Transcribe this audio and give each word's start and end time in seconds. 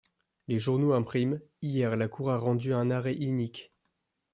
Les 0.47 0.57
journaux 0.57 0.93
impriment: 0.93 1.39
«Hier, 1.61 1.95
la 1.95 2.07
cour 2.07 2.31
a 2.31 2.39
rendu 2.39 2.73
un 2.73 2.89
arrêt 2.89 3.13
inique. 3.13 3.71